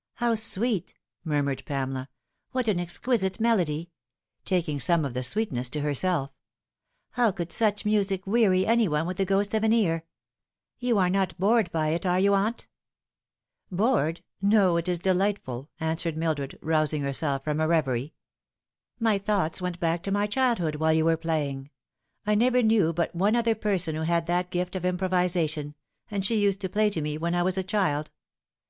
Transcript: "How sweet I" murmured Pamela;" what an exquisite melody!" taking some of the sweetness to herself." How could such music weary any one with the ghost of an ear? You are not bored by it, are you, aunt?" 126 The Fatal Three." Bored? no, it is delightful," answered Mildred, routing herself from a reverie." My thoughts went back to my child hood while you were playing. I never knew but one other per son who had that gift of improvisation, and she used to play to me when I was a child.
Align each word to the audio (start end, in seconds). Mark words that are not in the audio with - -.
"How 0.14 0.34
sweet 0.34 0.94
I" 0.96 1.28
murmured 1.28 1.62
Pamela;" 1.66 2.08
what 2.52 2.68
an 2.68 2.80
exquisite 2.80 3.38
melody!" 3.38 3.90
taking 4.46 4.80
some 4.80 5.04
of 5.04 5.12
the 5.12 5.22
sweetness 5.22 5.68
to 5.68 5.82
herself." 5.82 6.30
How 7.18 7.30
could 7.30 7.52
such 7.52 7.84
music 7.84 8.26
weary 8.26 8.64
any 8.64 8.88
one 8.88 9.06
with 9.06 9.18
the 9.18 9.26
ghost 9.26 9.52
of 9.52 9.62
an 9.62 9.74
ear? 9.74 10.06
You 10.78 10.96
are 10.96 11.10
not 11.10 11.36
bored 11.38 11.70
by 11.70 11.88
it, 11.90 12.06
are 12.06 12.18
you, 12.18 12.32
aunt?" 12.32 12.66
126 13.68 14.22
The 14.38 14.48
Fatal 14.48 14.48
Three." 14.48 14.52
Bored? 14.54 14.56
no, 14.56 14.76
it 14.78 14.88
is 14.88 14.98
delightful," 15.00 15.70
answered 15.78 16.16
Mildred, 16.16 16.58
routing 16.62 17.02
herself 17.02 17.44
from 17.44 17.60
a 17.60 17.68
reverie." 17.68 18.14
My 18.98 19.18
thoughts 19.18 19.60
went 19.60 19.78
back 19.80 20.02
to 20.04 20.10
my 20.10 20.26
child 20.26 20.60
hood 20.60 20.76
while 20.76 20.94
you 20.94 21.04
were 21.04 21.18
playing. 21.18 21.68
I 22.26 22.34
never 22.34 22.62
knew 22.62 22.94
but 22.94 23.14
one 23.14 23.36
other 23.36 23.54
per 23.54 23.76
son 23.76 23.96
who 23.96 24.00
had 24.04 24.24
that 24.28 24.50
gift 24.50 24.76
of 24.76 24.86
improvisation, 24.86 25.74
and 26.10 26.24
she 26.24 26.40
used 26.40 26.62
to 26.62 26.70
play 26.70 26.88
to 26.88 27.02
me 27.02 27.18
when 27.18 27.34
I 27.34 27.42
was 27.42 27.58
a 27.58 27.62
child. 27.62 28.10